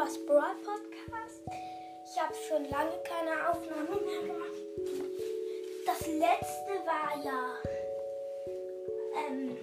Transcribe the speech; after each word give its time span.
Brawl 0.00 0.56
Podcast. 0.64 1.42
Ich 2.06 2.18
habe 2.18 2.34
schon 2.48 2.64
lange 2.70 2.96
keine 3.04 3.50
Aufnahme 3.50 4.00
mehr 4.00 4.22
gemacht. 4.22 4.62
Das 5.84 6.06
letzte 6.06 6.72
war 6.86 7.22
ja 7.22 7.54
ähm, 9.28 9.58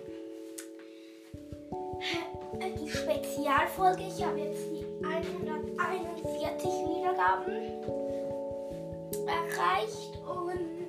die 2.78 2.88
Spezialfolge. 2.88 4.04
Ich 4.04 4.24
habe 4.24 4.40
jetzt 4.40 4.64
die 4.70 4.86
141 5.04 6.64
Wiedergaben 6.64 7.56
erreicht 9.26 10.18
und 10.28 10.88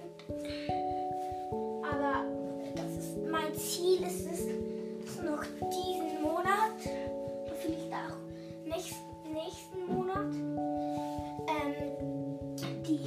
aber 1.91 2.27
das 2.75 2.91
ist 2.99 3.17
mein 3.27 3.55
Ziel 3.55 4.03
ist 4.03 4.27
es 4.31 5.23
noch 5.23 5.43
diesen 5.71 6.21
Monat 6.21 6.77
vielleicht 7.63 7.93
auch 7.93 8.19
nächsten, 8.65 9.08
nächsten 9.49 9.87
Monat 9.87 10.35
ähm, 11.49 11.75
die 12.87 13.01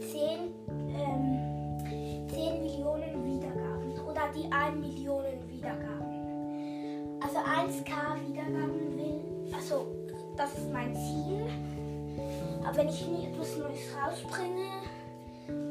10, 0.00 0.52
ähm, 0.68 2.28
10 2.28 2.62
Millionen 2.62 3.24
Wiedergaben 3.24 3.98
oder 4.06 4.30
die 4.34 4.52
1 4.52 4.76
Millionen 4.78 5.48
Wiedergaben. 5.48 7.22
Also 7.22 7.38
1k 7.38 8.28
Wiedergaben 8.28 8.98
will, 8.98 9.54
also 9.54 9.86
das 10.36 10.52
ist 10.58 10.70
mein 10.70 10.94
Ziel. 10.94 11.46
Aber 12.66 12.76
wenn 12.76 12.88
ich 12.88 13.08
nie 13.08 13.28
etwas 13.28 13.56
Neues 13.56 13.80
rausbringe, 13.96 14.68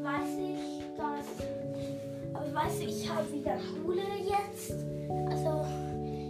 weiß 0.04 0.38
ich, 0.40 0.84
dass. 0.98 1.28
Aber 2.34 2.54
weißt 2.56 2.81
du, 2.81 2.86
ich 2.86 3.08
habe 3.08 3.31
wieder 3.31 3.59
Schule 3.59 4.02
jetzt. 4.17 4.73
Also, 5.30 5.64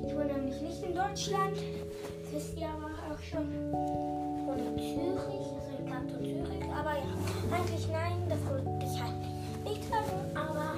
ich 0.05 0.13
wohne 0.13 0.33
nämlich 0.33 0.61
nicht 0.61 0.83
in 0.83 0.93
Deutschland. 0.93 1.57
Ihr 2.33 2.67
aber 2.67 2.91
auch 3.13 3.19
schon. 3.23 3.47
Ich 4.35 4.65
in 4.65 4.77
Zürich, 4.77 5.47
also 5.55 5.77
in 5.77 5.89
Kanton 5.89 6.23
Zürich. 6.23 6.63
Aber 6.65 6.91
ja, 6.91 7.55
eigentlich 7.55 7.87
nein, 7.87 8.27
das 8.27 8.39
wollte 8.49 8.85
ich 8.85 9.01
halt 9.01 9.15
nicht 9.63 9.83
sagen. 9.89 10.35
Aber 10.35 10.75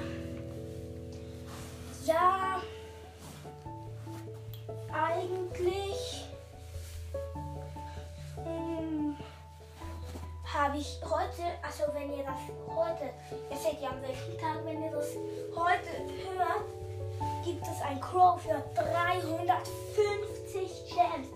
ja, 2.06 2.62
eigentlich 4.92 6.28
hm, 8.36 9.16
habe 10.54 10.78
ich 10.78 11.00
heute, 11.04 11.42
also 11.62 11.84
wenn 11.92 12.12
ihr 12.16 12.24
das 12.24 12.40
heute, 12.76 13.10
ihr 13.50 13.56
seht 13.56 13.80
ja 13.82 13.90
am 13.90 14.00
welchen 14.02 14.38
Tag, 14.38 14.64
wenn 14.64 14.82
ihr 14.84 14.92
das 14.92 15.16
heute 15.56 15.90
hört, 16.36 17.44
gibt 17.44 17.62
es 17.62 17.82
ein 17.82 18.00
Crow 18.00 18.40
für 18.40 18.62
350 18.74 20.29
Gems. 20.58 21.28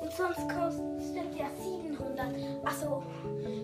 Und 0.00 0.12
sonst 0.12 0.48
kostet 0.48 1.38
ja 1.38 1.46
700. 1.60 2.26
Also, 2.64 3.02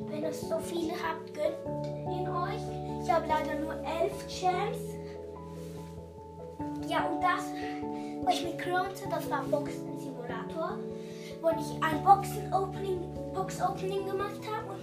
wenn 0.08 0.22
ihr 0.22 0.32
so 0.32 0.58
viele 0.58 0.92
habt, 0.92 1.34
gönnt 1.34 1.86
in 1.86 2.28
euch. 2.28 3.02
Ich 3.02 3.10
habe 3.10 3.26
leider 3.26 3.54
nur 3.60 3.74
11 3.74 4.12
Gems. 4.28 4.78
Ja, 6.88 7.06
und 7.06 7.20
das, 7.20 7.44
was 8.24 8.34
ich 8.34 8.44
mit 8.44 8.58
Kronte, 8.58 9.08
das 9.10 9.30
war 9.30 9.42
Boxen-Simulator, 9.42 10.78
wo 11.42 11.48
ich 11.50 11.82
ein 11.82 12.02
Boxen-Opening 12.02 13.18
Box 13.38 13.60
Opening 13.62 14.04
gemacht 14.04 14.40
habe. 14.52 14.74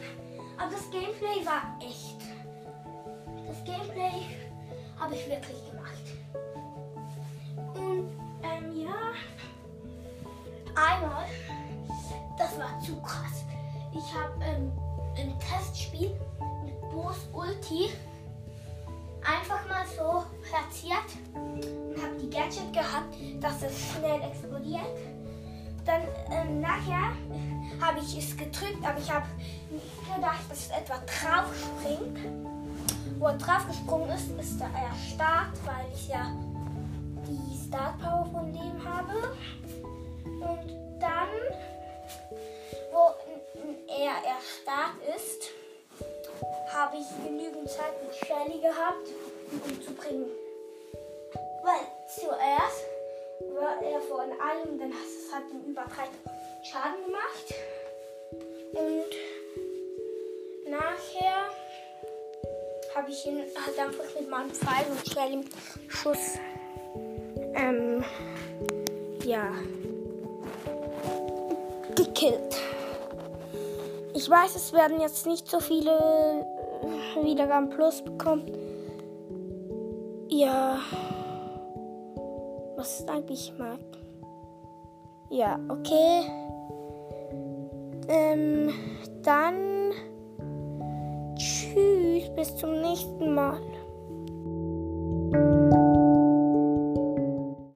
Aber 0.57 0.71
das 0.71 0.89
Gameplay 0.89 1.45
war 1.45 1.77
echt. 1.81 2.21
Das 3.45 3.63
Gameplay 3.65 4.23
habe 4.97 5.13
ich 5.13 5.29
wirklich 5.29 5.69
gemacht. 5.69 6.05
Und 7.75 8.09
ähm, 8.43 8.71
ja, 8.73 9.11
einmal, 10.75 11.25
das 12.37 12.57
war 12.59 12.79
zu 12.79 12.95
krass. 13.01 13.43
Ich 13.93 14.13
habe 14.13 14.33
ähm, 14.43 14.71
ein 15.17 15.33
Testspiel 15.39 16.11
mit 16.63 16.79
Boss 16.91 17.27
Ulti 17.33 17.89
einfach 19.25 19.67
mal 19.67 19.85
so 19.87 20.23
platziert 20.47 21.09
und 21.33 22.01
habe 22.01 22.15
die 22.21 22.29
Gadget 22.29 22.71
gehabt, 22.73 23.15
dass 23.39 23.63
es 23.63 23.91
schnell 23.91 24.21
explodiert. 24.21 24.85
Dann 25.85 26.01
ähm, 26.31 26.61
nachher 26.61 27.13
habe 27.81 27.99
ich 27.99 28.17
es 28.17 28.35
gedrückt, 28.35 28.83
aber 28.83 28.99
ich 28.99 29.11
habe 29.11 29.25
nicht 29.69 30.15
gedacht, 30.15 30.49
dass 30.49 30.59
es 30.59 30.69
etwa 30.69 30.95
drauf 31.05 31.53
springt. 31.55 32.19
Wo 33.19 33.27
er 33.27 33.37
drauf 33.37 33.67
gesprungen 33.67 34.09
ist, 34.09 34.29
ist 34.39 34.59
da 34.59 34.65
er 34.65 34.93
Start, 34.95 35.53
weil 35.63 35.85
ich 35.93 36.09
ja 36.09 36.31
die 37.27 37.67
Start 37.67 37.99
Power 37.99 38.14
er 43.97 44.15
erstarrt 44.27 45.15
ist, 45.15 45.49
habe 46.73 46.97
ich 46.97 47.07
genügend 47.23 47.69
Zeit 47.69 47.93
mit 48.03 48.15
Shelly 48.15 48.59
gehabt, 48.59 49.07
ihn 49.51 49.61
umzubringen. 49.61 50.29
Weil 51.63 51.87
zuerst 52.13 52.85
war 53.57 53.81
er 53.81 54.01
vor 54.01 54.21
allem, 54.21 54.81
hat 54.81 55.45
es 55.47 55.51
ihm 55.51 55.71
über 55.71 55.83
drei 55.83 56.07
Schaden 56.63 57.05
gemacht. 57.05 57.53
Und 58.73 59.11
nachher 60.69 61.49
habe 62.95 63.09
ich 63.09 63.25
ihn 63.25 63.39
halt 63.39 63.79
einfach 63.79 64.15
mit 64.19 64.29
meinem 64.29 64.51
Pfeil 64.51 64.85
und 64.89 65.07
Shelly 65.07 65.45
Schuss 65.87 66.37
ähm, 67.55 68.03
ja, 69.23 69.51
gekillt. 71.95 72.55
Ich 74.15 74.29
weiß, 74.29 74.55
es 74.55 74.71
werden 74.71 75.01
jetzt 75.01 75.27
nicht 75.27 75.45
so 75.45 75.59
viele 75.59 75.91
Wiedergaben 77.21 77.69
plus 77.69 78.01
bekommen. 78.01 78.49
Ja. 80.29 80.79
Was 82.77 83.01
ist 83.01 83.09
eigentlich 83.09 83.53
Mark? 83.57 83.81
Ja, 85.29 85.59
okay. 85.67 86.21
Ähm, 88.07 88.73
dann 89.21 89.91
tschüss, 91.35 92.29
bis 92.37 92.55
zum 92.55 92.81
nächsten 92.81 93.33
Mal. 93.33 93.59